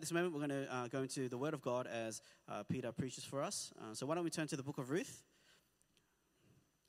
[0.00, 2.92] this moment, we're going to uh, go into the Word of God as uh, Peter
[2.92, 3.72] preaches for us.
[3.78, 5.22] Uh, so, why don't we turn to the book of Ruth?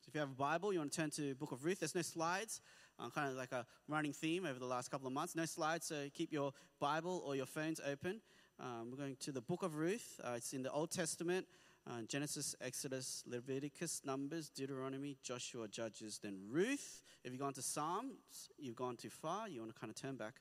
[0.01, 1.79] So if you have a Bible, you want to turn to book of Ruth.
[1.79, 2.59] There's no slides,
[2.97, 5.35] uh, kind of like a running theme over the last couple of months.
[5.35, 8.19] No slides, so keep your Bible or your phones open.
[8.59, 10.19] Um, we're going to the book of Ruth.
[10.23, 11.45] Uh, it's in the Old Testament
[11.87, 17.03] uh, Genesis, Exodus, Leviticus, Numbers, Deuteronomy, Joshua, Judges, then Ruth.
[17.23, 19.49] If you've gone to Psalms, you've gone too far.
[19.49, 20.35] You want to kind of turn back.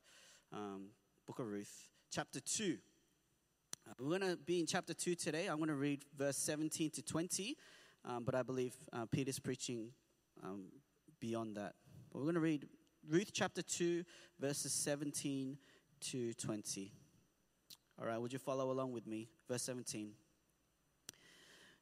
[0.52, 0.86] Um,
[1.26, 2.76] book of Ruth chapter 2.
[3.88, 5.46] Uh, we're going to be in chapter 2 today.
[5.46, 7.56] I'm going to read verse 17 to 20,
[8.04, 9.90] um, but I believe uh, Peter's preaching
[10.42, 10.64] um,
[11.20, 11.74] beyond that.
[12.10, 12.66] But we're going to read
[13.08, 14.02] Ruth chapter 2,
[14.40, 15.56] verses 17
[16.00, 16.92] to 20.
[18.00, 19.28] All right, would you follow along with me?
[19.48, 20.10] Verse 17.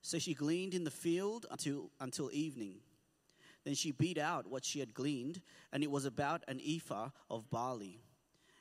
[0.03, 2.77] So she gleaned in the field until, until evening.
[3.65, 5.41] Then she beat out what she had gleaned,
[5.73, 8.03] and it was about an ephah of barley.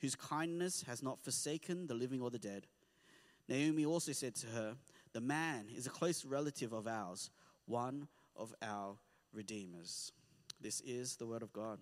[0.00, 2.66] whose kindness has not forsaken the living or the dead.
[3.48, 4.76] Naomi also said to her,
[5.12, 7.30] The man is a close relative of ours,
[7.66, 8.96] one of our
[9.32, 10.12] redeemers.
[10.60, 11.78] This is the word of God.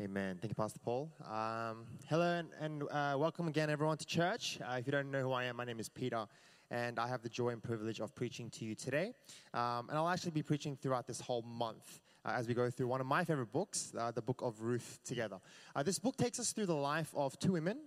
[0.00, 0.38] Amen.
[0.40, 1.12] Thank you, Pastor Paul.
[1.24, 4.58] Um, hello and, and uh, welcome again, everyone, to church.
[4.60, 6.26] Uh, if you don't know who I am, my name is Peter
[6.74, 9.14] and I have the joy and privilege of preaching to you today.
[9.52, 12.00] Um, and I'll actually be preaching throughout this whole month.
[12.24, 14.98] Uh, as we go through one of my favorite books, uh, the book of Ruth,
[15.04, 15.38] together.
[15.76, 17.78] Uh, this book takes us through the life of two women,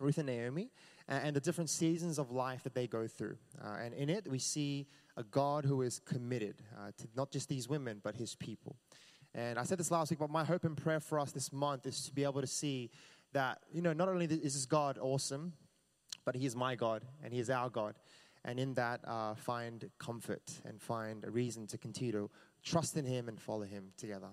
[0.00, 0.70] Ruth and Naomi,
[1.06, 3.36] and, the different seasons of life that they go through.
[3.62, 7.48] Uh, and in it, we see a God who is committed uh, to not just
[7.48, 8.76] these women, but his people.
[9.34, 11.86] And I said this last week, but my hope and prayer for us this month
[11.86, 12.90] is to be able to see
[13.32, 15.52] that, you know, not only is this God awesome,
[16.24, 17.94] but He is my God and He is our God.
[18.44, 22.30] And in that, uh, find comfort and find a reason to continue to
[22.62, 24.28] trust in Him and follow Him together.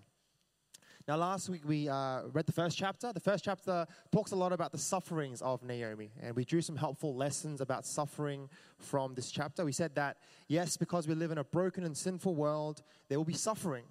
[1.08, 3.14] Now, last week we uh, read the first chapter.
[3.14, 6.76] The first chapter talks a lot about the sufferings of Naomi, and we drew some
[6.76, 9.64] helpful lessons about suffering from this chapter.
[9.64, 10.18] We said that,
[10.50, 13.86] yes, because we live in a broken and sinful world, there will be suffering,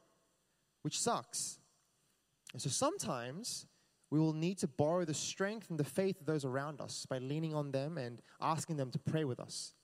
[0.82, 1.58] which sucks.
[2.52, 3.66] And so sometimes
[4.16, 7.18] we will need to borrow the strength and the faith of those around us by
[7.18, 9.74] leaning on them and asking them to pray with us.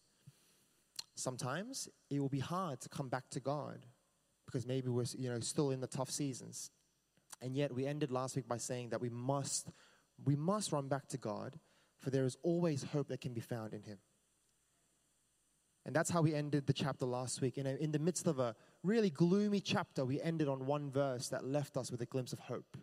[1.14, 3.84] Sometimes it will be hard to come back to God
[4.46, 6.70] because maybe we're you know, still in the tough seasons.
[7.42, 9.68] And yet we ended last week by saying that we must,
[10.24, 11.58] we must run back to God,
[11.98, 13.98] for there is always hope that can be found in Him.
[15.84, 17.58] And that's how we ended the chapter last week.
[17.58, 21.28] In, a, in the midst of a really gloomy chapter, we ended on one verse
[21.28, 22.78] that left us with a glimpse of hope.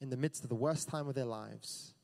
[0.00, 1.94] In the midst of the worst time of their lives.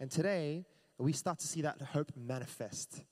[0.00, 0.64] And today,
[0.98, 3.02] we start to see that hope manifest.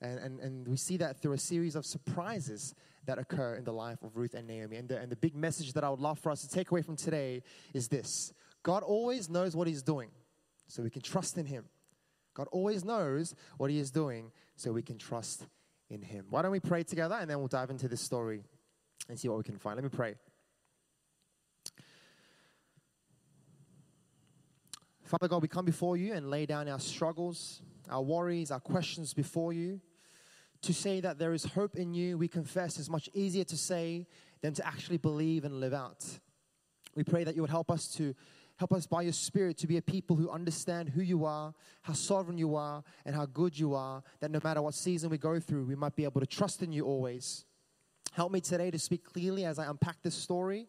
[0.00, 2.74] And, and, and we see that through a series of surprises
[3.06, 4.76] that occur in the life of Ruth and Naomi.
[4.76, 6.82] And the, and the big message that I would love for us to take away
[6.82, 7.42] from today
[7.74, 10.10] is this God always knows what He's doing,
[10.68, 11.64] so we can trust in Him.
[12.34, 15.46] God always knows what He is doing, so we can trust
[15.88, 16.26] in Him.
[16.30, 18.42] Why don't we pray together and then we'll dive into this story
[19.08, 19.76] and see what we can find?
[19.76, 20.14] Let me pray.
[25.10, 29.12] Father God, we come before you and lay down our struggles, our worries, our questions
[29.12, 29.80] before you.
[30.62, 34.06] To say that there is hope in you, we confess, is much easier to say
[34.40, 36.04] than to actually believe and live out.
[36.94, 38.14] We pray that you would help us to
[38.54, 41.94] help us by your spirit to be a people who understand who you are, how
[41.94, 45.40] sovereign you are, and how good you are, that no matter what season we go
[45.40, 47.46] through, we might be able to trust in you always.
[48.12, 50.68] Help me today to speak clearly as I unpack this story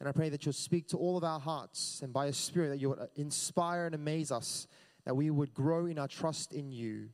[0.00, 2.70] and I pray that you'll speak to all of our hearts and by your Spirit
[2.70, 4.66] that you would inspire and amaze us,
[5.04, 7.08] that we would grow in our trust in you.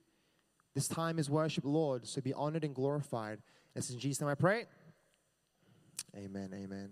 [0.74, 3.38] This time is worship, Lord, so be honored and glorified.
[3.74, 4.66] And it's in Jesus' name I pray.
[6.16, 6.90] Amen, amen.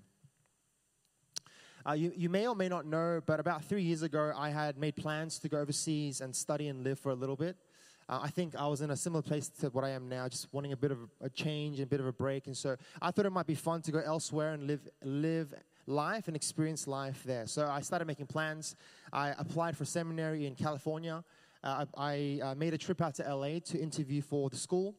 [1.89, 4.77] Uh, you, you may or may not know, but about three years ago, I had
[4.77, 7.57] made plans to go overseas and study and live for a little bit.
[8.09, 10.53] Uh, I think I was in a similar place to what I am now, just
[10.53, 12.47] wanting a bit of a change and a bit of a break.
[12.47, 15.55] And so I thought it might be fun to go elsewhere and live, live
[15.89, 17.47] life and experience life there.
[17.47, 18.77] So I started making plans.
[19.13, 21.25] I applied for seminary in California.
[21.65, 24.95] Uh, I, I uh, made a trip out to LA to interview for the school.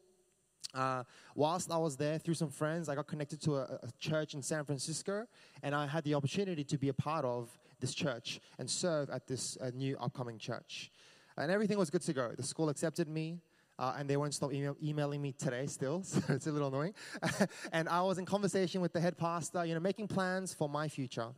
[0.74, 1.03] Uh,
[1.36, 4.41] whilst I was there, through some friends, I got connected to a, a church in
[4.41, 5.25] San Francisco,
[5.63, 7.50] and I had the opportunity to be a part of
[7.80, 10.92] this church and serve at this uh, new upcoming church.
[11.38, 12.33] And everything was good to go.
[12.35, 13.39] The school accepted me,
[13.80, 16.94] uh, and they won't stop email- emailing me today still, so it's a little annoying.
[17.72, 20.90] and I was in conversation with the head pastor, you know, making plans for my
[20.90, 21.30] future.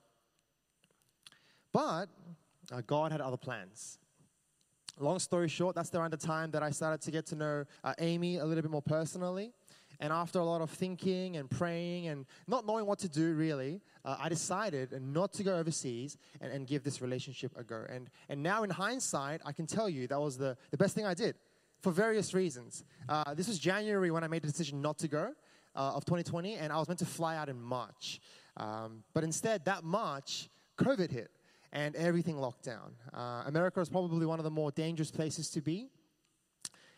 [1.71, 2.07] But
[2.71, 3.99] uh, God had other plans.
[4.99, 7.93] Long story short, that's around the time that I started to get to know uh,
[7.99, 9.53] Amy a little bit more personally.
[9.99, 13.81] And after a lot of thinking and praying and not knowing what to do, really,
[14.03, 17.85] uh, I decided not to go overseas and, and give this relationship a go.
[17.87, 21.05] And, and now, in hindsight, I can tell you that was the, the best thing
[21.05, 21.35] I did
[21.81, 22.83] for various reasons.
[23.09, 25.33] Uh, this was January when I made the decision not to go
[25.75, 28.19] uh, of 2020, and I was meant to fly out in March.
[28.57, 31.31] Um, but instead, that March, COVID hit
[31.73, 32.93] and everything locked down.
[33.13, 35.89] Uh, America is probably one of the more dangerous places to be.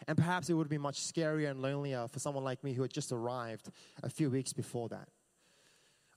[0.07, 2.91] And perhaps it would be much scarier and lonelier for someone like me who had
[2.91, 3.69] just arrived
[4.01, 5.07] a few weeks before that.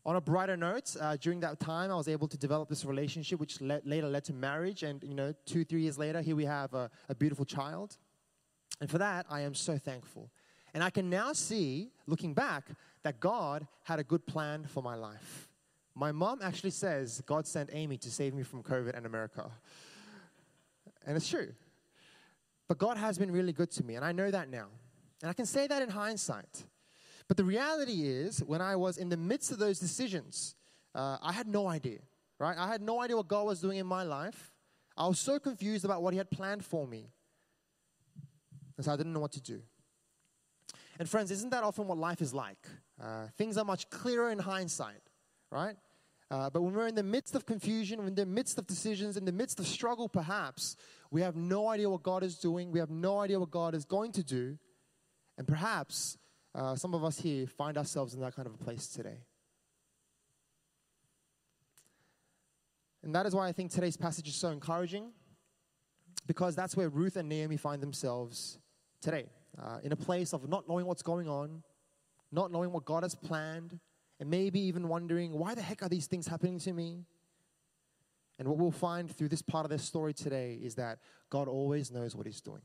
[0.05, 3.39] On a brighter note, uh, during that time, I was able to develop this relationship,
[3.41, 4.83] which le- later led to marriage.
[4.83, 7.97] And, you know, two, three years later, here we have a, a beautiful child.
[8.81, 10.31] And for that, I am so thankful.
[10.75, 12.65] And I can now see, looking back,
[13.03, 15.49] that God had a good plan for my life.
[15.95, 19.51] My mom actually says God sent Amy to save me from COVID and America.
[21.07, 21.55] And it's true.
[22.69, 24.67] But God has been really good to me, and I know that now.
[25.23, 26.65] And I can say that in hindsight.
[27.29, 30.55] But the reality is, when I was in the midst of those decisions,
[30.95, 32.01] uh, I had no idea,
[32.39, 32.57] right?
[32.59, 34.53] I had no idea what God was doing in my life.
[34.97, 37.11] I was so confused about what He had planned for me.
[38.77, 39.63] And so I didn't know what to do.
[40.99, 42.67] And friends, isn't that often what life is like?
[43.03, 45.03] Uh, things are much clearer in hindsight,
[45.51, 45.77] right?
[46.31, 49.25] Uh, but when we're in the midst of confusion, in the midst of decisions, in
[49.25, 50.77] the midst of struggle, perhaps,
[51.11, 52.73] we have no idea what God is doing.
[52.73, 54.59] We have no idea what God is going to do.
[55.39, 56.19] And perhaps
[56.55, 59.19] uh, some of us here find ourselves in that kind of a place today.
[63.03, 65.13] And that is why I think today's passage is so encouraging,
[66.27, 68.59] because that's where Ruth and Naomi find themselves
[69.01, 69.27] today,
[69.63, 71.63] uh, in a place of not knowing what's going on,
[72.33, 73.79] not knowing what God has planned,
[74.19, 77.05] and maybe even wondering, why the heck are these things happening to me?
[78.39, 80.99] And what we'll find through this part of this story today is that
[81.31, 82.63] God always knows what He's doing.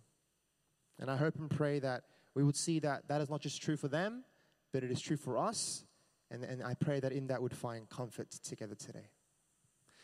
[1.00, 2.04] And I hope and pray that
[2.36, 4.24] we would see that that is not just true for them,
[4.72, 5.86] but it is true for us.
[6.30, 9.10] And, and I pray that in that would find comfort together today.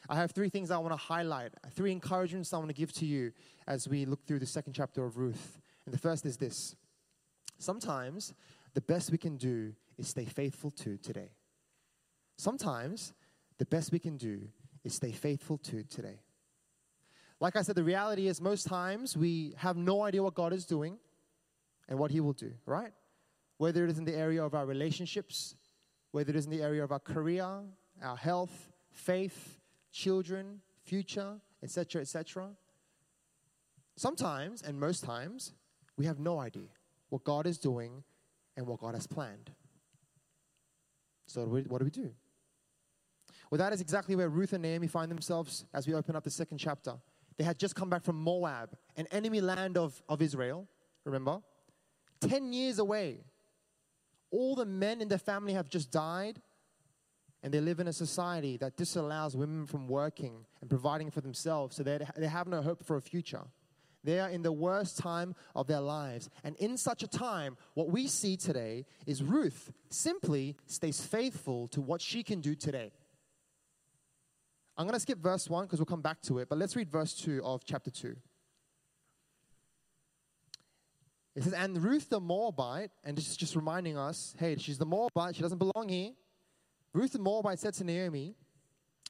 [0.09, 3.05] I have three things I want to highlight, three encouragements I want to give to
[3.05, 3.33] you
[3.67, 5.59] as we look through the second chapter of Ruth.
[5.87, 6.75] And the first is this
[7.59, 8.33] sometimes
[8.73, 11.31] the best we can do is stay faithful to today.
[12.37, 13.13] Sometimes
[13.57, 14.41] the best we can do
[14.83, 16.19] is stay faithful to today.
[17.39, 20.65] Like I said, the reality is most times we have no idea what God is
[20.65, 20.97] doing
[21.87, 22.91] and what He will do, right?
[23.57, 25.55] Whether it is in the area of our relationships,
[26.11, 27.61] whether it is in the area of our career,
[28.03, 29.57] our health, faith,
[29.93, 32.49] children, future, etc., etc.
[33.95, 35.53] Sometimes, and most times,
[35.97, 36.69] we have no idea
[37.09, 38.03] what God is doing
[38.55, 39.51] and what God has planned.
[41.27, 42.11] So, what do we do?
[43.49, 46.31] Well, that is exactly where Ruth and Naomi find themselves as we open up the
[46.31, 46.93] second chapter.
[47.37, 50.67] They had just come back from Moab, an enemy land of, of Israel,
[51.05, 51.41] remember?
[52.21, 53.19] 10 years away.
[54.31, 56.41] All the men in the family have just died,
[57.43, 61.75] and they live in a society that disallows women from working and providing for themselves,
[61.75, 63.43] so they, they have no hope for a future.
[64.07, 66.29] They are in the worst time of their lives.
[66.45, 71.81] And in such a time, what we see today is Ruth simply stays faithful to
[71.81, 72.93] what she can do today.
[74.77, 76.89] I'm going to skip verse 1 because we'll come back to it, but let's read
[76.89, 78.15] verse 2 of chapter 2.
[81.35, 84.85] It says, And Ruth the Moabite, and this is just reminding us hey, she's the
[84.85, 86.11] Moabite, she doesn't belong here.
[86.93, 88.35] Ruth the Moabite said to Naomi,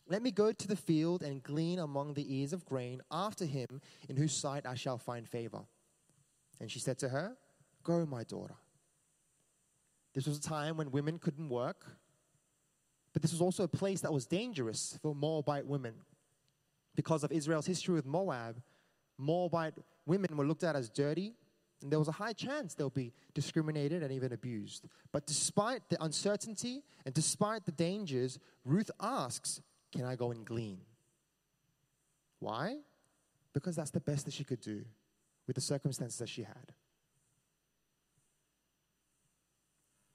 [0.09, 3.81] Let me go to the field and glean among the ears of grain after him
[4.07, 5.61] in whose sight I shall find favor.
[6.61, 7.35] And she said to her,
[7.83, 8.55] Go, my daughter.
[10.13, 11.85] This was a time when women couldn't work,
[13.13, 15.93] but this was also a place that was dangerous for Moabite women.
[16.95, 18.61] Because of Israel's history with Moab,
[19.17, 19.73] Moabite
[20.05, 21.33] women were looked at as dirty,
[21.81, 24.87] and there was a high chance they'll be discriminated and even abused.
[25.11, 30.79] But despite the uncertainty and despite the dangers, Ruth asks, Can I go and glean?
[32.39, 32.77] Why?
[33.53, 34.83] Because that's the best that she could do
[35.47, 36.73] with the circumstances that she had.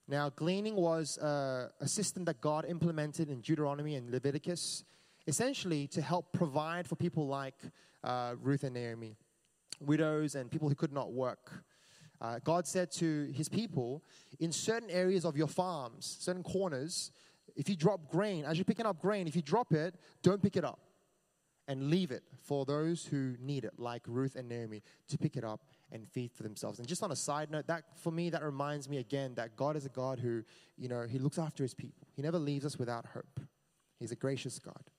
[0.07, 4.83] Now, gleaning was uh, a system that God implemented in Deuteronomy and Leviticus,
[5.27, 7.55] essentially to help provide for people like
[8.03, 9.15] uh, Ruth and Naomi,
[9.79, 11.63] widows and people who could not work.
[12.21, 14.03] Uh, God said to his people,
[14.39, 17.11] in certain areas of your farms, certain corners,
[17.55, 20.55] if you drop grain, as you're picking up grain, if you drop it, don't pick
[20.55, 20.79] it up
[21.67, 25.43] and leave it for those who need it, like Ruth and Naomi, to pick it
[25.43, 26.79] up and feed for themselves.
[26.79, 29.75] And just on a side note, that for me, that reminds me again that God
[29.77, 30.43] is a God who,
[30.77, 32.07] you know, He looks after His people.
[32.15, 33.39] He never leaves us without hope.
[33.99, 34.89] He's a gracious God.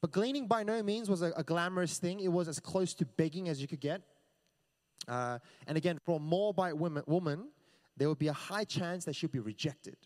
[0.00, 2.20] But gleaning by no means was a, a glamorous thing.
[2.20, 4.02] It was as close to begging as you could get.
[5.08, 7.48] Uh, and again, for a Moabite woman, woman,
[7.96, 9.96] there would be a high chance that she'd be rejected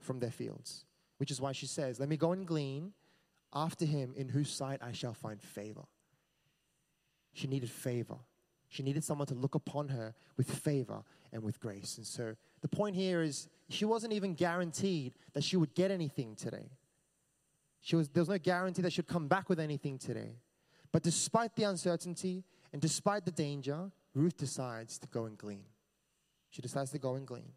[0.00, 0.86] from their fields,
[1.20, 2.94] which is why she says, Let me go and glean
[3.52, 5.82] after him in whose sight I shall find favor.
[7.34, 8.16] She needed favor.
[8.70, 11.98] She needed someone to look upon her with favor and with grace.
[11.98, 16.36] And so the point here is she wasn't even guaranteed that she would get anything
[16.36, 16.70] today.
[17.82, 20.36] She was, there was no guarantee that she'd come back with anything today.
[20.90, 25.64] But despite the uncertainty and despite the danger, Ruth decides to go and glean.
[26.48, 27.52] She decides to go and glean.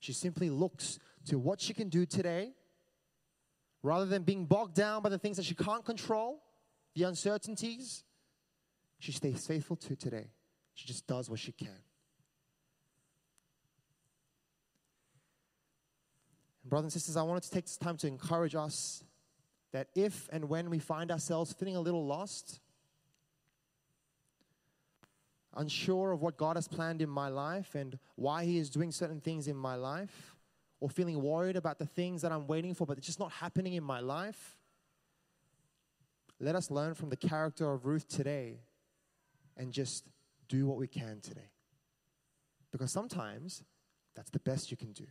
[0.00, 2.52] She simply looks to what she can do today
[3.86, 6.42] rather than being bogged down by the things that she can't control,
[6.96, 8.02] the uncertainties.
[8.98, 10.26] She stays faithful to today.
[10.74, 11.68] She just does what she can.
[16.62, 19.04] And brothers and sisters, I wanted to take this time to encourage us
[19.70, 22.58] that if and when we find ourselves feeling a little lost,
[25.54, 29.20] unsure of what God has planned in my life and why He is doing certain
[29.20, 30.35] things in my life,
[30.80, 33.74] or feeling worried about the things that I'm waiting for, but it's just not happening
[33.74, 34.56] in my life,
[36.38, 38.60] let us learn from the character of Ruth today
[39.56, 40.04] and just
[40.48, 41.50] do what we can today.
[42.70, 43.62] Because sometimes
[44.14, 45.06] that's the best you can do.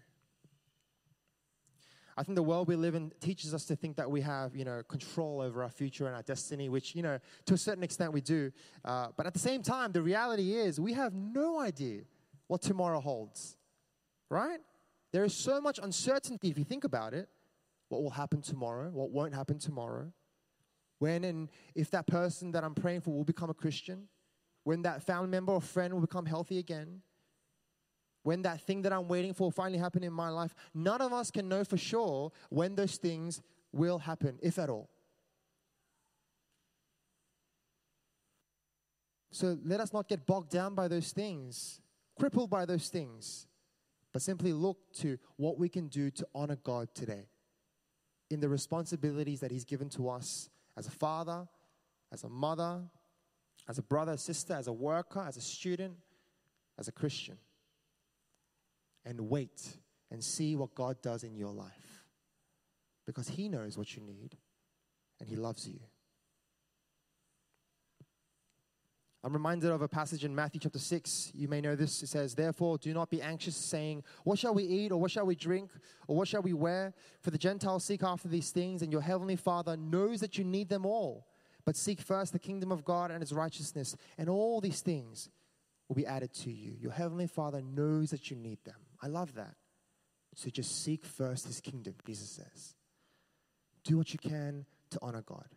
[2.17, 4.63] I think the world we live in teaches us to think that we have, you
[4.63, 8.13] know, control over our future and our destiny, which, you know, to a certain extent
[8.13, 8.53] we do.
[8.85, 12.01] Uh, but at the same time, the reality is we have no idea
[12.47, 13.57] what tomorrow holds,
[14.29, 14.59] right?
[15.15, 17.29] There is so much uncertainty if you think about it.
[17.87, 18.89] What will happen tomorrow?
[18.89, 20.11] What won't happen tomorrow?
[20.99, 24.09] When and if that person that I'm praying for will become a Christian?
[24.65, 27.01] When that family member or friend will become healthy again?
[28.23, 31.29] when that thing that I'm waiting for finally happen in my life, none of us
[31.31, 33.41] can know for sure when those things
[33.71, 34.89] will happen, if at all.
[39.31, 41.81] So let us not get bogged down by those things,
[42.19, 43.45] crippled by those things,
[44.15, 47.27] but simply look to what we can do to honor God today
[48.29, 51.45] in the responsibilities that He's given to us as a father,
[52.13, 52.79] as a mother,
[53.67, 55.95] as a brother, sister, as a worker, as a student,
[56.79, 57.37] as a Christian
[59.03, 59.79] and wait
[60.09, 62.05] and see what God does in your life.
[63.05, 64.37] Because He knows what you need
[65.19, 65.81] and He loves you.
[69.25, 71.31] I'm reminded of a passage in Matthew chapter 6.
[71.33, 72.03] You may know this.
[72.03, 75.25] It says, Therefore, do not be anxious, saying, What shall we eat, or what shall
[75.25, 75.71] we drink,
[76.07, 76.93] or what shall we wear?
[77.21, 80.69] For the Gentiles seek after these things, and your heavenly Father knows that you need
[80.69, 81.25] them all.
[81.65, 85.31] But seek first the kingdom of God and his righteousness, and all these things
[85.87, 86.75] will be added to you.
[86.79, 88.77] Your heavenly Father knows that you need them.
[89.01, 89.55] I love that.
[90.35, 92.75] So just seek first his kingdom, Jesus says.
[93.83, 95.47] Do what you can to honor God.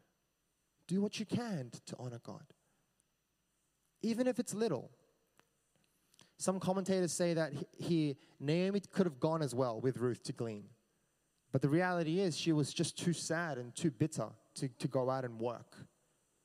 [0.86, 2.54] Do what you can to honor God.
[4.02, 4.90] Even if it's little.
[6.36, 10.64] Some commentators say that he, Naomi could have gone as well with Ruth to glean.
[11.50, 15.10] But the reality is, she was just too sad and too bitter to, to go
[15.10, 15.74] out and work.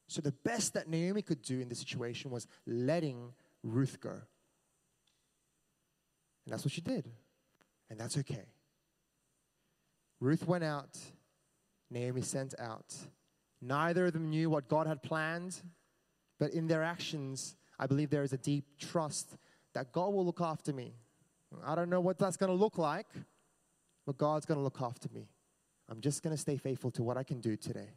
[0.08, 4.12] So the best that Naomi could do in this situation was letting Ruth go.
[6.46, 7.10] And that's what she did.
[7.90, 8.46] And that's okay.
[10.20, 10.98] Ruth went out,
[11.90, 12.96] Naomi sent out.
[13.62, 15.62] Neither of them knew what God had planned,
[16.44, 19.38] but in their actions, I believe there is a deep trust
[19.72, 20.94] that God will look after me.
[21.66, 23.08] I don't know what that's going to look like,
[24.06, 25.30] but God's going to look after me.
[25.88, 27.92] I'm just going to stay faithful to what I can do today.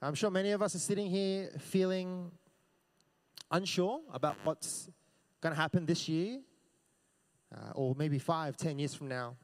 [0.00, 2.30] I'm sure many of us are sitting here feeling
[3.50, 4.88] unsure about what's
[5.40, 6.38] going to happen this year,
[7.52, 9.34] uh, or maybe five, ten years from now,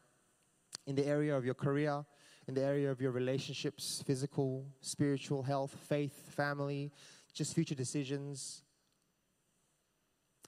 [0.87, 2.05] in the area of your career,
[2.47, 6.93] in the area of your relationships, physical, spiritual health, faith, family,
[7.33, 8.63] just future decisions.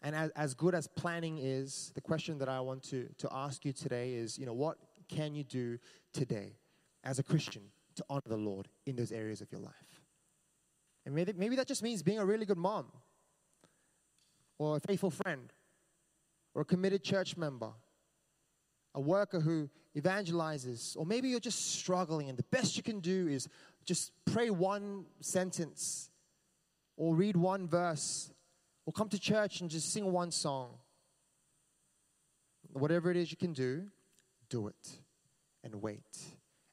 [0.02, 3.64] And as, as good as planning is, the question that I want to, to ask
[3.64, 4.76] you today is, you know, what
[5.08, 5.78] can you do
[6.12, 6.58] today
[7.02, 7.62] as a Christian
[7.94, 10.00] to honor the Lord in those areas of your life?
[11.06, 12.86] And maybe, maybe that just means being a really good mom,
[14.58, 15.52] or a faithful friend,
[16.54, 17.70] or a committed church member,
[18.94, 23.28] a worker who evangelizes, or maybe you're just struggling, and the best you can do
[23.28, 23.48] is
[23.84, 26.10] just pray one sentence
[26.96, 28.30] or read one verse
[28.84, 30.70] or come to church and just sing one song.
[32.72, 33.84] Whatever it is you can do,
[34.48, 34.98] do it
[35.64, 36.18] and wait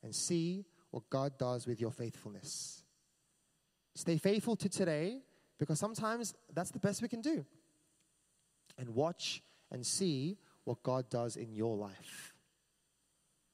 [0.03, 2.84] and see what God does with your faithfulness.
[3.96, 5.22] Stay faithful to today
[5.58, 7.46] because sometimes that's the best we can do.
[8.77, 12.33] And watch and see what God does in your life.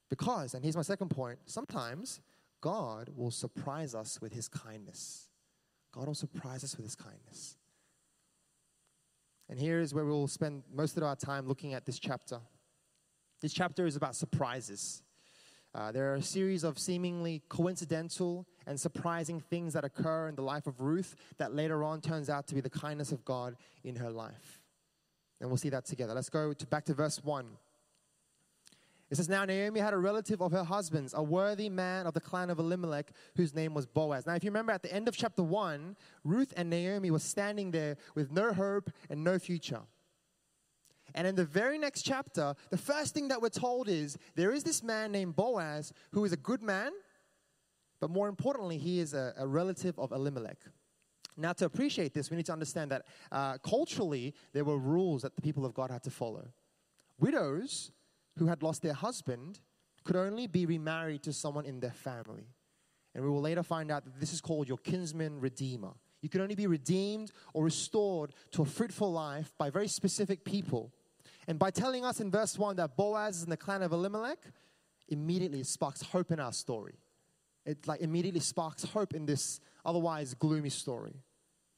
[0.09, 2.19] Because, and here's my second point sometimes
[2.61, 5.29] God will surprise us with his kindness.
[5.93, 7.55] God will surprise us with his kindness.
[9.49, 12.39] And here is where we'll spend most of our time looking at this chapter.
[13.41, 15.01] This chapter is about surprises.
[15.73, 20.41] Uh, there are a series of seemingly coincidental and surprising things that occur in the
[20.41, 23.95] life of Ruth that later on turns out to be the kindness of God in
[23.95, 24.61] her life.
[25.39, 26.13] And we'll see that together.
[26.13, 27.45] Let's go to, back to verse 1.
[29.09, 32.21] It says, Now Naomi had a relative of her husband's, a worthy man of the
[32.21, 34.27] clan of Elimelech, whose name was Boaz.
[34.27, 37.71] Now, if you remember at the end of chapter 1, Ruth and Naomi were standing
[37.71, 39.81] there with no hope and no future.
[41.15, 44.63] And in the very next chapter, the first thing that we're told is there is
[44.63, 46.91] this man named Boaz who is a good man,
[47.99, 50.59] but more importantly, he is a, a relative of Elimelech.
[51.35, 55.35] Now, to appreciate this, we need to understand that uh, culturally, there were rules that
[55.35, 56.49] the people of God had to follow.
[57.17, 57.91] Widows
[58.39, 59.59] who had lost their husband
[60.03, 62.47] could only be remarried to someone in their family.
[63.13, 65.91] And we will later find out that this is called your kinsman redeemer.
[66.21, 70.91] You can only be redeemed or restored to a fruitful life by very specific people.
[71.47, 74.39] And by telling us in verse 1 that Boaz is in the clan of Elimelech,
[75.07, 76.95] immediately sparks hope in our story.
[77.65, 81.23] It like immediately sparks hope in this otherwise gloomy story.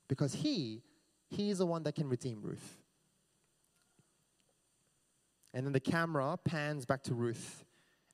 [0.08, 0.84] Because he,
[1.30, 2.81] he is the one that can redeem Ruth.
[5.54, 7.66] And then the camera pans back to Ruth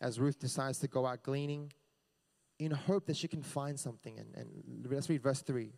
[0.02, 1.72] as Ruth decides to go out gleaning
[2.60, 4.18] in hope that she can find something.
[4.18, 5.72] And, and let's read verse 3.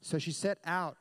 [0.00, 0.98] So she set out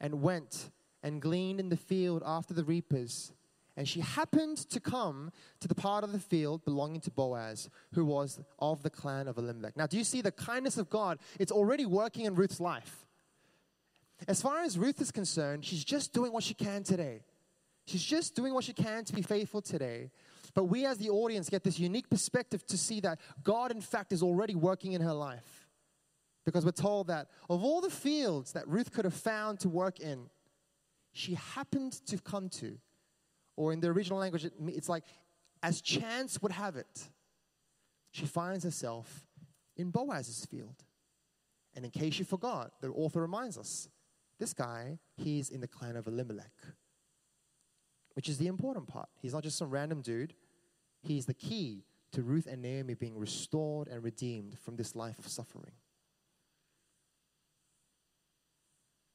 [0.00, 0.70] and went
[1.02, 3.32] and gleaned in the field after the reapers.
[3.76, 5.30] And she happened to come
[5.60, 9.38] to the part of the field belonging to Boaz, who was of the clan of
[9.38, 9.76] Elimelech.
[9.76, 11.18] Now, do you see the kindness of God?
[11.38, 13.06] It's already working in Ruth's life.
[14.28, 17.22] As far as Ruth is concerned, she's just doing what she can today.
[17.90, 20.12] She's just doing what she can to be faithful today.
[20.54, 24.12] But we, as the audience, get this unique perspective to see that God, in fact,
[24.12, 25.66] is already working in her life.
[26.44, 29.98] Because we're told that of all the fields that Ruth could have found to work
[29.98, 30.30] in,
[31.12, 32.78] she happened to come to,
[33.56, 35.02] or in the original language, it's like
[35.60, 37.08] as chance would have it,
[38.12, 39.26] she finds herself
[39.76, 40.84] in Boaz's field.
[41.74, 43.88] And in case you forgot, the author reminds us
[44.38, 46.52] this guy, he's in the clan of Elimelech
[48.20, 49.08] which is the important part.
[49.22, 50.34] He's not just some random dude,
[51.00, 55.26] he's the key to Ruth and Naomi being restored and redeemed from this life of
[55.26, 55.72] suffering.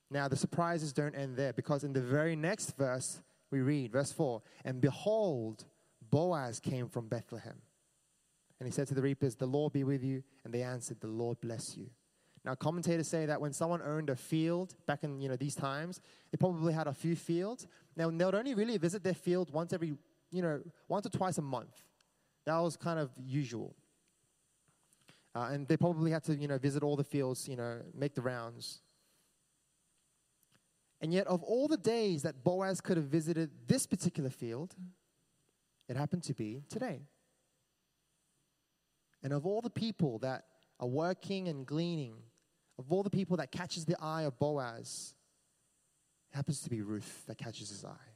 [0.10, 4.12] Now, the surprises don't end there because in the very next verse, we read, verse
[4.12, 5.66] 4 And behold,
[6.10, 7.62] Boaz came from Bethlehem.
[8.60, 10.24] And he said to the reapers, The Lord be with you.
[10.44, 11.92] And they answered, The Lord bless you.
[12.46, 16.00] Now, commentators say that when someone owned a field back in you know these times,
[16.32, 17.66] they probably had a few fields.
[17.98, 19.96] Now, they would only really visit their field once every,
[20.30, 21.84] you know, once or twice a month.
[22.46, 23.76] That was kind of usual.
[25.36, 28.14] Uh, and they probably had to, you know, visit all the fields, you know, make
[28.14, 28.82] the rounds.
[31.02, 34.76] And yet, of all the days that Boaz could have visited this particular field,
[35.90, 37.02] it happened to be today.
[39.24, 40.46] And of all the people that
[40.80, 42.18] are working and gleaning
[42.78, 45.14] of all the people that catches the eye of Boaz,
[46.32, 48.12] happens to be Ruth that catches his eye.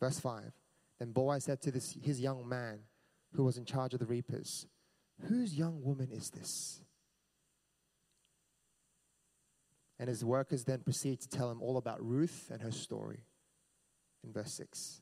[0.00, 0.52] Verse 5
[0.98, 2.80] Then Boaz said to this, his young man
[3.34, 4.66] who was in charge of the reapers,
[5.28, 6.80] Whose young woman is this?
[9.98, 13.24] And his workers then proceed to tell him all about Ruth and her story
[14.24, 15.00] in verse 6.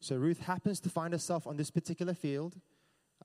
[0.00, 2.60] So Ruth happens to find herself on this particular field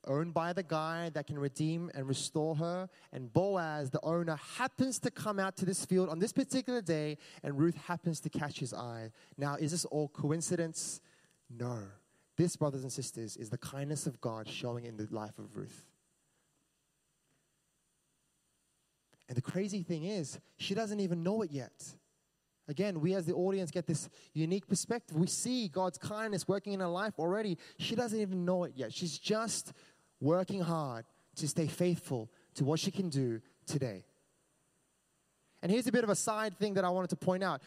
[0.05, 2.89] owned by the guy that can redeem and restore her.
[3.11, 7.17] And Boaz, the owner, happens to come out to this field on this particular day,
[7.43, 9.11] and Ruth happens to catch his eye.
[9.37, 11.01] Now, is this all coincidence?
[11.49, 11.79] No.
[12.35, 15.85] This, brothers and sisters, is the kindness of God showing in the life of Ruth.
[19.29, 21.71] And the crazy thing is, she doesn't even know it yet.
[22.67, 25.17] Again, we as the audience get this unique perspective.
[25.17, 27.57] We see God's kindness working in her life already.
[27.77, 28.93] She doesn't even know it yet.
[28.93, 29.73] She's just
[30.19, 34.05] working hard to stay faithful to what she can do today.
[35.61, 37.61] And here's a bit of a side thing that I wanted to point out.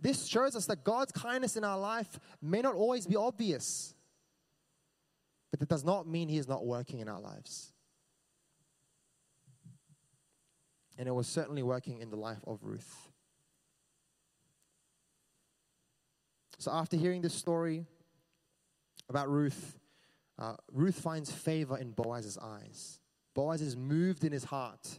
[0.00, 3.94] This shows us that God's kindness in our life may not always be obvious,
[5.50, 7.72] but that does not mean He is not working in our lives.
[10.98, 13.08] And it was certainly working in the life of Ruth.
[16.58, 17.86] So, after hearing this story
[19.08, 19.78] about Ruth,
[20.42, 22.98] uh, Ruth finds favor in Boaz's eyes.
[23.32, 24.98] Boaz is moved in his heart.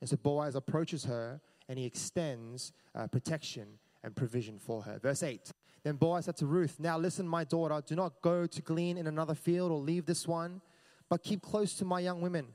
[0.00, 4.98] And so Boaz approaches her and he extends uh, protection and provision for her.
[4.98, 5.52] Verse 8
[5.84, 9.06] Then Boaz said to Ruth, Now listen, my daughter, do not go to glean in
[9.06, 10.60] another field or leave this one,
[11.08, 12.48] but keep close to my young women.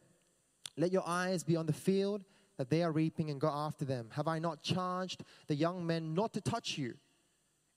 [0.76, 2.26] Let your eyes be on the field
[2.58, 4.10] that they are reaping and go after them.
[4.12, 6.96] Have I not charged the young men not to touch you?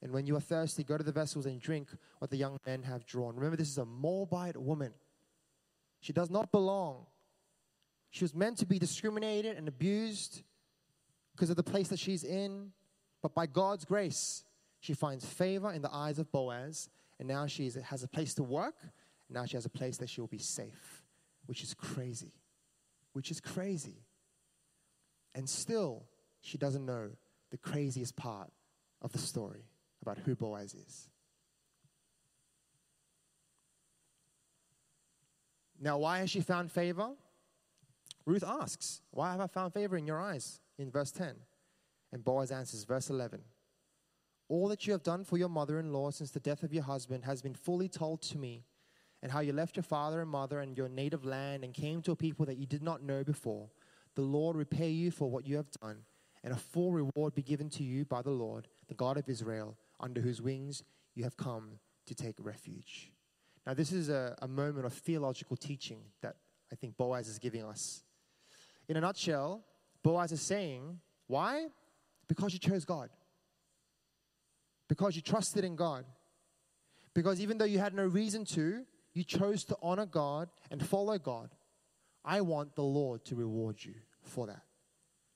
[0.02, 2.82] And when you are thirsty, go to the vessels and drink what the young men
[2.84, 3.34] have drawn.
[3.34, 4.92] Remember, this is a Moabite woman.
[6.00, 7.04] She does not belong.
[8.10, 10.42] She was meant to be discriminated and abused
[11.32, 12.72] because of the place that she's in.
[13.22, 14.42] But by God's grace,
[14.80, 16.88] she finds favor in the eyes of Boaz.
[17.18, 18.76] And now she has a place to work.
[18.80, 21.02] And now she has a place that she will be safe,
[21.44, 22.32] which is crazy.
[23.12, 24.06] Which is crazy.
[25.34, 26.06] And still,
[26.40, 27.10] she doesn't know
[27.50, 28.50] the craziest part
[29.02, 29.69] of the story
[30.02, 31.08] about who Boaz is.
[35.80, 37.10] Now, why has she found favor?
[38.26, 40.60] Ruth asks, Why have I found favor in your eyes?
[40.78, 41.34] In verse 10.
[42.12, 43.40] And Boaz answers, verse 11.
[44.48, 46.82] All that you have done for your mother in law since the death of your
[46.82, 48.64] husband has been fully told to me,
[49.22, 52.12] and how you left your father and mother and your native land and came to
[52.12, 53.68] a people that you did not know before.
[54.16, 55.98] The Lord repay you for what you have done,
[56.42, 59.76] and a full reward be given to you by the Lord, the God of Israel,
[60.00, 60.82] under whose wings
[61.14, 63.12] you have come to take refuge.
[63.66, 66.36] Now, this is a, a moment of theological teaching that
[66.72, 68.02] I think Boaz is giving us.
[68.88, 69.62] In a nutshell,
[70.02, 71.66] Boaz is saying, Why?
[72.26, 73.10] Because you chose God.
[74.88, 76.04] Because you trusted in God.
[77.14, 81.18] Because even though you had no reason to, you chose to honor God and follow
[81.18, 81.50] God.
[82.24, 84.62] I want the Lord to reward you for that.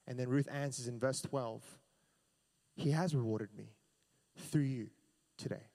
[0.07, 1.63] And then Ruth answers in verse 12
[2.77, 3.75] He has rewarded me
[4.45, 4.91] through you
[5.37, 5.67] today.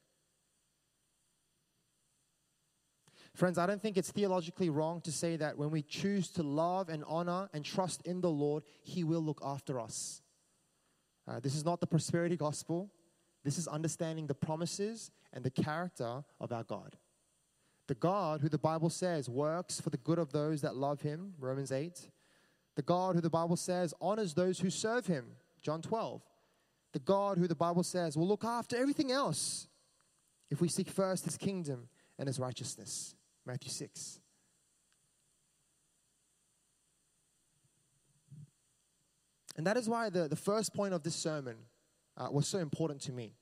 [3.33, 6.89] Friends, I don't think it's theologically wrong to say that when we choose to love
[6.89, 10.21] and honor and trust in the Lord, He will look after us.
[11.27, 12.91] Uh, this is not the prosperity gospel.
[13.43, 16.97] This is understanding the promises and the character of our God.
[17.87, 21.33] The God who the Bible says works for the good of those that love Him,
[21.39, 22.09] Romans 8.
[22.75, 25.27] The God who the Bible says honors those who serve Him,
[25.61, 26.21] John 12
[26.93, 29.67] the God who the Bible says will look after everything else
[30.49, 33.15] if we seek first his kingdom and his righteousness.
[33.45, 34.19] Matthew 6.
[39.57, 41.57] And that is why the, the first point of this sermon
[42.17, 43.35] uh, was so important to me.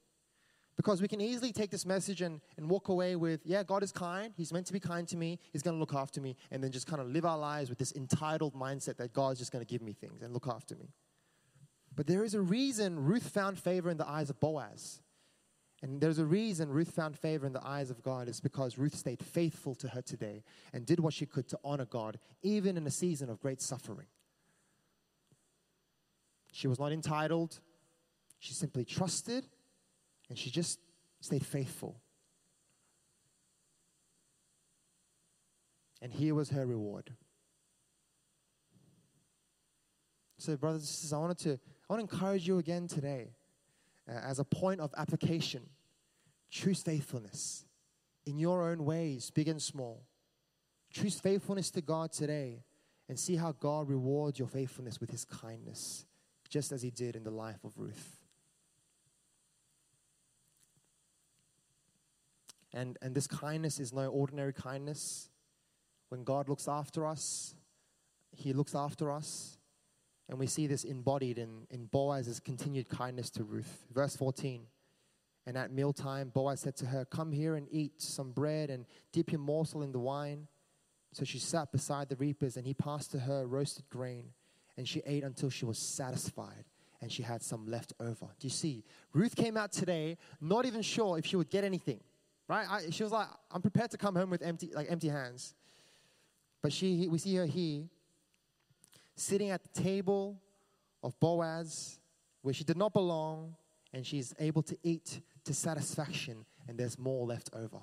[0.76, 3.92] Because we can easily take this message and, and walk away with, yeah, God is
[3.92, 4.32] kind.
[4.36, 5.40] He's meant to be kind to me.
[5.52, 6.36] He's going to look after me.
[6.52, 9.52] And then just kind of live our lives with this entitled mindset that God's just
[9.52, 10.94] going to give me things and look after me.
[11.98, 15.02] But there is a reason Ruth found favor in the eyes of Boaz.
[15.82, 18.94] And there's a reason Ruth found favor in the eyes of God is because Ruth
[18.94, 22.86] stayed faithful to her today and did what she could to honor God, even in
[22.86, 24.06] a season of great suffering.
[26.52, 27.60] She was not entitled,
[28.38, 29.48] she simply trusted,
[30.30, 30.80] and she just
[31.20, 32.00] stayed faithful.
[36.00, 37.12] And here was her reward.
[40.38, 43.30] So, brothers and sisters, I wanted to I want to encourage you again today
[44.10, 45.64] uh, as a point of application.
[46.50, 47.66] Choose faithfulness
[48.26, 50.04] in your own ways, big and small.
[50.92, 52.64] Choose faithfulness to God today
[53.08, 56.06] and see how God rewards your faithfulness with his kindness,
[56.50, 58.18] just as he did in the life of Ruth.
[62.74, 65.30] And, and this kindness is no ordinary kindness.
[66.10, 67.56] When God looks after us,
[68.36, 69.57] he looks after us
[70.30, 73.86] and we see this embodied in, in Boaz's continued kindness to Ruth.
[73.94, 74.64] Verse 14.
[75.46, 79.32] And at mealtime, Boaz said to her, Come here and eat some bread and dip
[79.32, 80.48] your morsel in the wine.
[81.14, 84.34] So she sat beside the reapers, and he passed to her roasted grain,
[84.76, 86.66] and she ate until she was satisfied,
[87.02, 88.26] and she had some left over.
[88.40, 88.84] Do you see?
[89.14, 92.02] Ruth came out today, not even sure if she would get anything,
[92.50, 92.68] right?
[92.70, 95.56] I, she was like, I'm prepared to come home with empty, like empty hands.
[96.62, 97.86] But she, we see her here
[99.18, 100.40] sitting at the table
[101.04, 102.00] of Boaz
[102.42, 103.56] where she did not belong,
[103.92, 107.80] and she's able to eat to satisfaction, and there's more left over.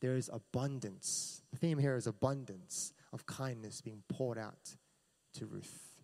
[0.00, 1.42] There is abundance.
[1.50, 4.76] The theme here is abundance of kindness being poured out
[5.34, 6.02] to Ruth.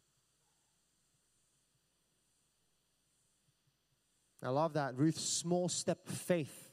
[4.43, 6.64] I love that Ruth's small step of faith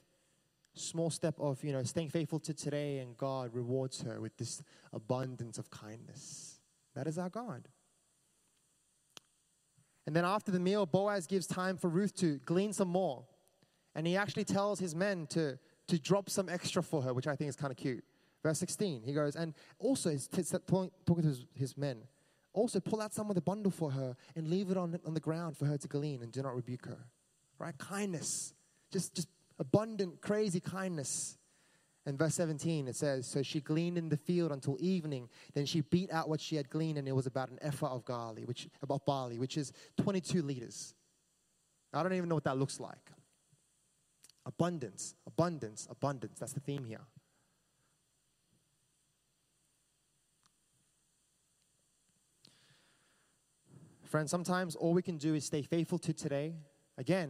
[0.73, 4.63] small step of you know staying faithful to today and god rewards her with this
[4.93, 6.61] abundance of kindness
[6.95, 7.67] That is our God.
[10.07, 13.25] And then after the meal, Boaz gives time for Ruth to glean some more.
[13.95, 17.35] And he actually tells his men to, to drop some extra for her, which I
[17.35, 18.03] think is kind of cute.
[18.41, 22.01] Verse 16, he goes, and also, he's talking to his, his men,
[22.53, 25.19] also pull out some of the bundle for her and leave it on, on the
[25.19, 26.97] ground for her to glean and do not rebuke her.
[27.59, 27.77] Right?
[27.77, 28.53] Kindness.
[28.91, 29.27] Just, just
[29.61, 31.37] abundant, crazy kindness.
[32.07, 35.29] And verse 17, it says, So she gleaned in the field until evening.
[35.53, 38.03] Then she beat out what she had gleaned, and it was about an ephah of
[38.05, 39.71] barley, which, about barley, which is
[40.01, 40.95] 22 liters.
[41.93, 43.11] I don't even know what that looks like.
[44.45, 46.39] Abundance, abundance, abundance.
[46.39, 47.01] That's the theme here.
[54.05, 56.55] Friends, sometimes all we can do is stay faithful to today.
[56.97, 57.29] Again,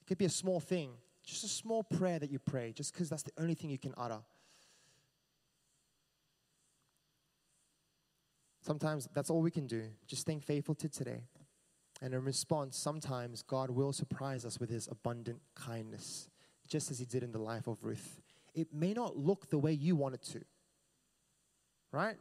[0.00, 0.92] it could be a small thing,
[1.30, 3.94] just a small prayer that you pray, just because that's the only thing you can
[3.96, 4.18] utter.
[8.62, 11.22] Sometimes that's all we can do, just staying faithful to today.
[12.02, 16.28] And in response, sometimes God will surprise us with his abundant kindness,
[16.68, 18.20] just as he did in the life of Ruth.
[18.54, 20.40] It may not look the way you want it to,
[21.92, 22.16] right?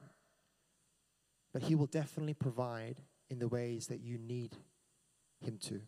[1.52, 4.56] But he will definitely provide in the ways that you need
[5.40, 5.82] him to.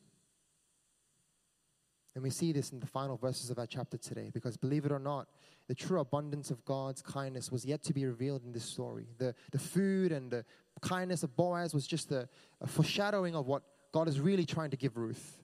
[2.13, 4.91] And we see this in the final verses of our chapter today because, believe it
[4.91, 5.27] or not,
[5.67, 9.07] the true abundance of God's kindness was yet to be revealed in this story.
[9.17, 10.43] The, the food and the
[10.81, 12.27] kindness of Boaz was just a,
[12.59, 15.41] a foreshadowing of what God is really trying to give Ruth.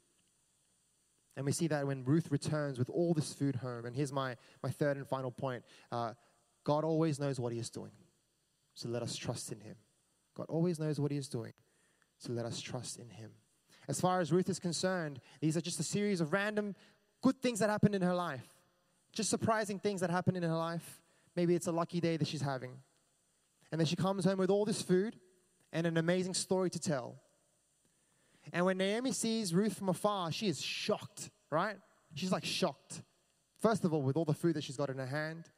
[1.38, 3.86] And we see that when Ruth returns with all this food home.
[3.86, 6.14] And here's my, my third and final point uh,
[6.64, 7.92] God always knows what He is doing.
[8.74, 9.76] So let us trust in Him.
[10.36, 11.54] God always knows what He is doing.
[12.18, 13.32] So let us trust in Him.
[13.88, 16.76] As far as Ruth is concerned, these are just a series of random
[17.22, 18.48] good things that happened in her life.
[19.14, 21.02] Just surprising things that happened in her life.
[21.36, 22.72] Maybe it's a lucky day that she's having.
[23.72, 25.18] And then she comes home with all this food
[25.72, 27.16] and an amazing story to tell.
[28.54, 31.78] And when Naomi sees Ruth from afar, she is shocked, right?
[32.14, 33.02] She's like shocked.
[33.60, 35.50] First of all, with all the food that she's got in her hand.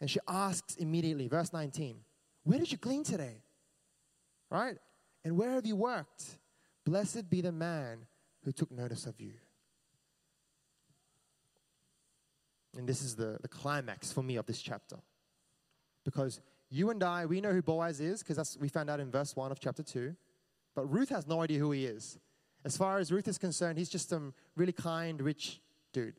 [0.00, 1.96] And she asks immediately, verse 19,
[2.44, 3.42] Where did you glean today?
[4.50, 4.76] Right?
[5.24, 6.38] And where have you worked?
[6.84, 8.06] Blessed be the man
[8.44, 9.34] who took notice of you.
[12.76, 14.96] And this is the, the climax for me of this chapter.
[16.04, 19.36] Because you and I, we know who Boaz is, because we found out in verse
[19.36, 20.14] 1 of chapter 2.
[20.74, 22.18] But Ruth has no idea who he is.
[22.64, 25.60] As far as Ruth is concerned, he's just some really kind, rich
[25.92, 26.14] dude.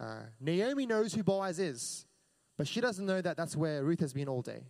[0.00, 2.06] Uh, Naomi knows who Boaz is,
[2.56, 4.62] but she doesn't know that that's where Ruth has been all day.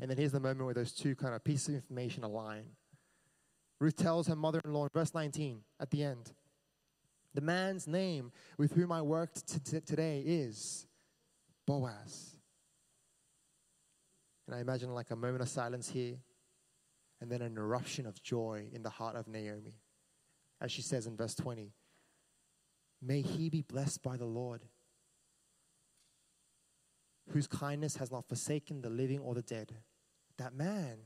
[0.00, 2.64] And then here's the moment where those two kind of pieces of information align.
[3.80, 6.32] Ruth tells her mother in law in verse 19 at the end
[7.34, 10.86] The man's name with whom I worked t- t- today is
[11.66, 12.36] Boaz.
[14.46, 16.16] And I imagine like a moment of silence here,
[17.20, 19.74] and then an eruption of joy in the heart of Naomi.
[20.60, 21.72] As she says in verse 20,
[23.02, 24.62] May he be blessed by the Lord,
[27.30, 29.74] whose kindness has not forsaken the living or the dead
[30.38, 30.96] that man,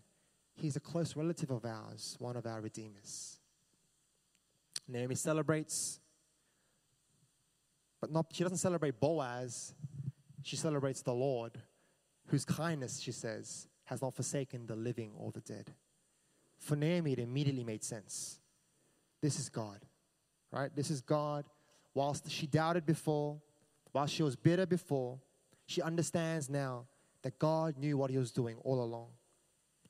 [0.55, 3.39] he's a close relative of ours, one of our redeemers.
[4.89, 6.01] Naomi celebrates,
[8.01, 9.75] but not, she doesn't celebrate Boaz,
[10.43, 11.53] she celebrates the Lord,
[12.27, 15.73] whose kindness, she says, has not forsaken the living or the dead.
[16.59, 18.39] For Naomi, it immediately made sense.
[19.21, 19.81] This is God,
[20.51, 20.75] right?
[20.75, 21.45] This is God.
[21.95, 23.41] Whilst she doubted before,
[23.93, 25.19] whilst she was bitter before,
[25.67, 26.87] she understands now
[27.23, 29.09] that God knew what he was doing all along.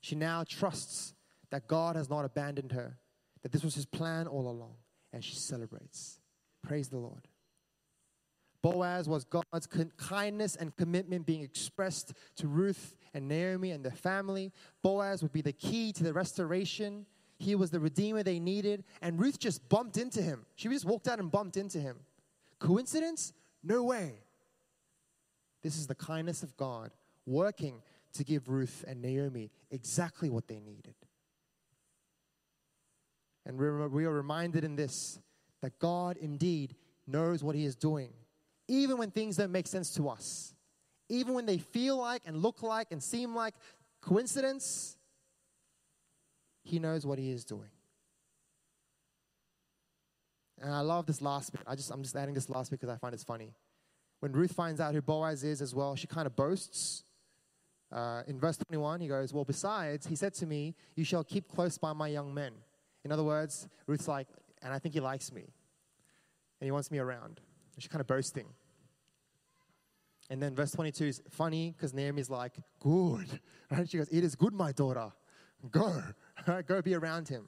[0.03, 1.13] She now trusts
[1.49, 2.97] that God has not abandoned her,
[3.41, 4.75] that this was his plan all along,
[5.13, 6.19] and she celebrates.
[6.61, 7.29] Praise the Lord.
[8.61, 14.51] Boaz was God's kindness and commitment being expressed to Ruth and Naomi and their family.
[14.81, 17.05] Boaz would be the key to the restoration.
[17.39, 20.45] He was the redeemer they needed, and Ruth just bumped into him.
[20.55, 21.95] She just walked out and bumped into him.
[22.59, 23.31] Coincidence?
[23.63, 24.15] No way.
[25.61, 26.91] This is the kindness of God
[27.25, 27.81] working
[28.13, 30.95] to give Ruth and Naomi exactly what they needed.
[33.45, 35.19] And we are reminded in this
[35.61, 36.75] that God indeed
[37.07, 38.13] knows what He is doing,
[38.67, 40.53] even when things don't make sense to us,
[41.09, 43.55] even when they feel like and look like and seem like
[44.01, 44.97] coincidence.
[46.63, 47.69] He knows what He is doing.
[50.61, 51.61] And I love this last bit.
[51.67, 53.53] I just, I'm just adding this last bit because I find it's funny.
[54.21, 57.03] When Ruth finds out who Boaz is as well, she kind of boasts
[57.93, 61.47] uh, in verse 21, he goes, Well, besides, he said to me, You shall keep
[61.47, 62.53] close by my young men.
[63.05, 64.27] In other words, Ruth's like,
[64.63, 65.41] And I think he likes me.
[65.41, 67.39] And he wants me around.
[67.77, 68.47] She's kind of boasting.
[70.29, 73.39] And then verse 22 is funny because Naomi's like, Good.
[73.71, 73.89] Right?
[73.89, 75.11] She goes, It is good, my daughter.
[75.69, 76.01] Go.
[76.47, 76.65] Right?
[76.65, 77.47] Go be around him.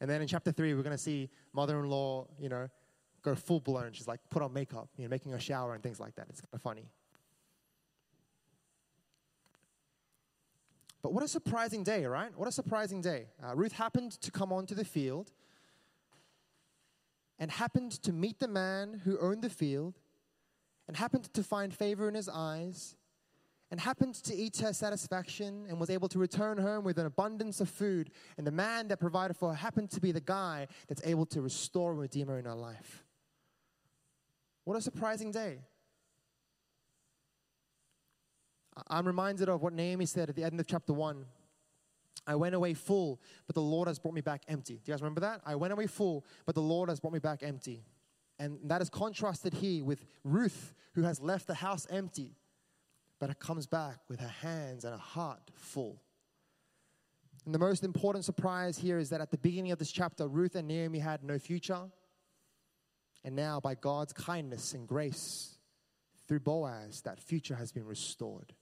[0.00, 2.68] And then in chapter 3, we're going to see mother in law, you know,
[3.22, 3.92] go full blown.
[3.92, 6.26] She's like, put on makeup, you know, making a shower and things like that.
[6.30, 6.90] It's kind of funny.
[11.02, 12.30] But what a surprising day, right?
[12.36, 13.26] What a surprising day.
[13.42, 15.32] Uh, Ruth happened to come onto the field
[17.38, 19.98] and happened to meet the man who owned the field
[20.86, 22.96] and happened to find favor in his eyes
[23.70, 27.60] and happened to eat her satisfaction and was able to return home with an abundance
[27.60, 28.10] of food.
[28.36, 31.40] And the man that provided for her happened to be the guy that's able to
[31.40, 33.04] restore and redeem her in her life.
[34.64, 35.60] What a surprising day.
[38.88, 41.24] I'm reminded of what Naomi said at the end of chapter 1.
[42.26, 44.74] I went away full, but the Lord has brought me back empty.
[44.74, 45.40] Do you guys remember that?
[45.44, 47.84] I went away full, but the Lord has brought me back empty.
[48.38, 52.36] And that is contrasted here with Ruth, who has left the house empty,
[53.18, 56.00] but comes back with her hands and a heart full.
[57.44, 60.54] And the most important surprise here is that at the beginning of this chapter, Ruth
[60.54, 61.90] and Naomi had no future.
[63.24, 65.58] And now, by God's kindness and grace,
[66.26, 68.54] through Boaz, that future has been restored.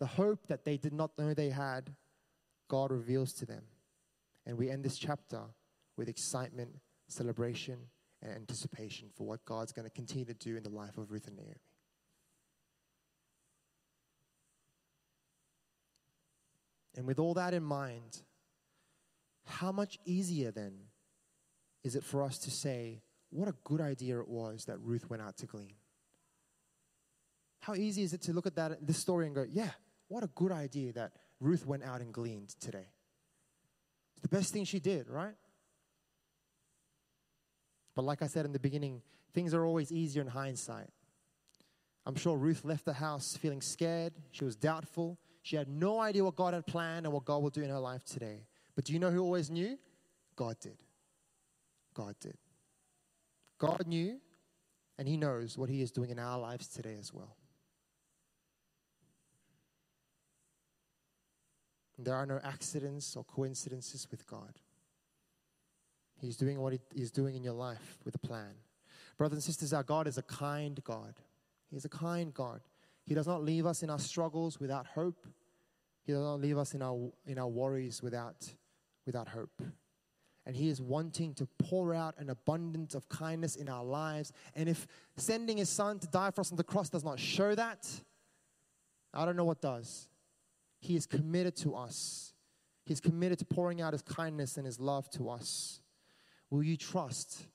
[0.00, 1.94] The hope that they did not know they had,
[2.68, 3.64] God reveals to them.
[4.46, 5.40] And we end this chapter
[5.96, 6.70] with excitement,
[7.08, 7.78] celebration,
[8.22, 11.26] and anticipation for what God's going to continue to do in the life of Ruth
[11.26, 11.60] and Naomi.
[16.96, 18.22] And with all that in mind,
[19.46, 20.74] how much easier then
[21.84, 25.22] is it for us to say, what a good idea it was that Ruth went
[25.22, 25.74] out to glean?
[27.60, 29.70] How easy is it to look at that this story and go, yeah,
[30.08, 32.88] what a good idea that Ruth went out and gleaned today.
[34.14, 35.34] It's the best thing she did, right?
[37.94, 39.02] But like I said in the beginning,
[39.34, 40.88] things are always easier in hindsight.
[42.06, 44.14] I'm sure Ruth left the house feeling scared.
[44.32, 45.18] She was doubtful.
[45.42, 47.78] She had no idea what God had planned and what God will do in her
[47.78, 48.46] life today.
[48.74, 49.78] But do you know who always knew?
[50.36, 50.82] God did.
[51.94, 52.36] God did.
[53.58, 54.20] God knew,
[54.98, 57.37] and He knows what He is doing in our lives today as well.
[61.98, 64.54] There are no accidents or coincidences with God.
[66.20, 68.54] He's doing what He's doing in your life with a plan.
[69.16, 71.14] Brothers and sisters, our God is a kind God.
[71.70, 72.60] He is a kind God.
[73.04, 75.26] He does not leave us in our struggles without hope.
[76.04, 78.46] He does not leave us in our, in our worries without,
[79.06, 79.62] without hope.
[80.46, 84.32] And He is wanting to pour out an abundance of kindness in our lives.
[84.54, 87.54] And if sending His Son to die for us on the cross does not show
[87.54, 87.88] that,
[89.12, 90.08] I don't know what does.
[90.80, 92.32] He is committed to us.
[92.84, 95.80] He's committed to pouring out His kindness and His love to us.
[96.50, 97.46] Will you trust?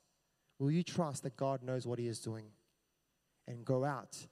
[0.60, 2.46] Will you trust that God knows what He is doing?
[3.48, 4.28] And go out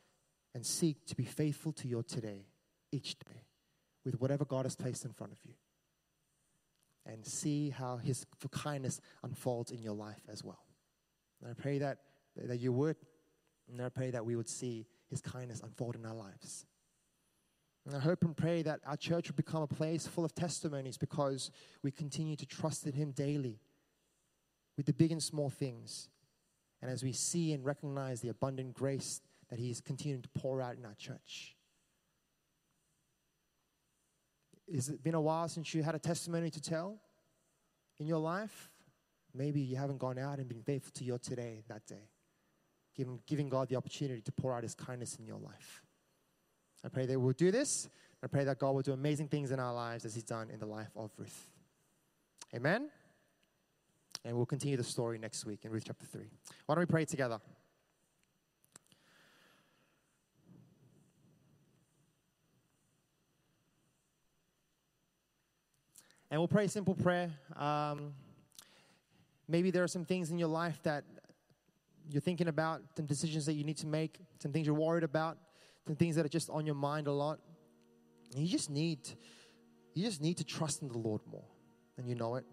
[0.54, 2.46] and seek to be faithful to your today,
[2.92, 3.46] each day,
[4.06, 5.54] with whatever God has placed in front of you.
[7.06, 10.64] And see how His kindness unfolds in your life as well.
[11.42, 11.98] And I pray that,
[12.36, 12.98] that you would,
[13.72, 16.68] and I pray that we would see His kindness unfold in our lives.
[17.86, 20.98] And I hope and pray that our church will become a place full of testimonies
[20.98, 21.50] because
[21.82, 23.60] we continue to trust in Him daily
[24.78, 26.10] with the big and small things.
[26.82, 30.62] And as we see and recognize the abundant grace that He is continuing to pour
[30.62, 31.56] out in our church.
[34.74, 37.00] Has it been a while since you had a testimony to tell
[38.00, 38.70] in your life?
[39.34, 42.10] Maybe you haven't gone out and been faithful to your today, that day,
[42.96, 45.84] giving, giving God the opportunity to pour out His kindness in your life.
[46.84, 47.88] I pray that we'll do this.
[48.24, 50.60] I pray that God will do amazing things in our lives as He's done in
[50.60, 51.48] the life of Ruth.
[52.56, 52.90] Amen.
[54.24, 56.22] And we'll continue the story next week in Ruth chapter 3.
[56.66, 57.40] Why don't we pray together?
[66.30, 67.32] And we'll pray a simple prayer.
[67.58, 68.14] Um,
[69.48, 71.04] maybe there are some things in your life that
[72.10, 75.38] you're thinking about, some decisions that you need to make, some things you're worried about
[75.86, 77.40] some things that are just on your mind a lot.
[78.36, 79.00] And you just need,
[79.94, 81.46] you just need to trust in the Lord more,
[81.98, 82.46] and you know it.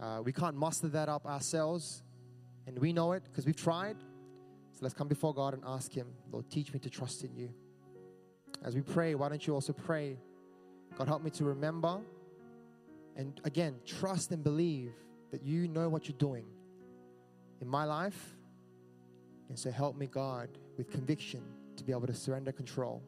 [0.00, 2.02] Uh, we can't muster that up ourselves,
[2.66, 3.96] and we know it because we've tried.
[4.72, 7.50] So let's come before God and ask Him, Lord, teach me to trust in you.
[8.64, 10.16] As we pray, why don't you also pray,
[10.96, 12.00] God, help me to remember
[13.20, 14.92] and again, trust and believe
[15.30, 16.46] that you know what you're doing
[17.60, 18.34] in my life.
[19.50, 20.48] And so help me, God,
[20.78, 21.42] with conviction
[21.80, 23.02] to be able to surrender control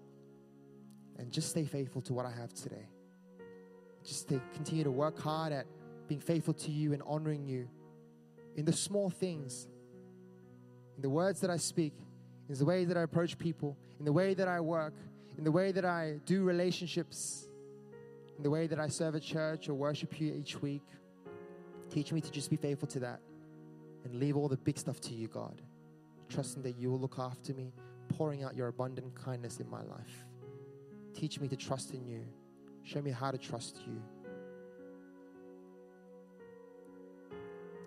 [1.18, 2.88] and just stay faithful to what I have today.
[4.04, 5.66] Just to continue to work hard at
[6.08, 7.68] being faithful to you and honoring you
[8.56, 9.68] in the small things.
[10.96, 11.94] in the words that I speak,
[12.48, 14.94] in the way that I approach people, in the way that I work,
[15.38, 17.48] in the way that I do relationships,
[18.36, 20.86] in the way that I serve at church or worship you each week.
[21.90, 23.20] Teach me to just be faithful to that
[24.04, 25.60] and leave all the big stuff to you, God.
[26.28, 27.72] Trusting that you will look after me,
[28.16, 30.26] pouring out your abundant kindness in my life.
[31.14, 32.24] Teach me to trust in you.
[32.84, 34.02] Show me how to trust you.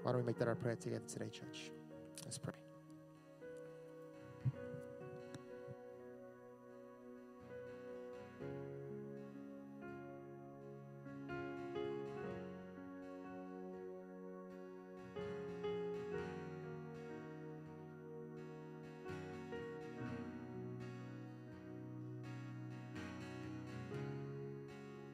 [0.03, 1.71] Why don't we make that our prayer together today, church?
[2.23, 2.64] Let's pray.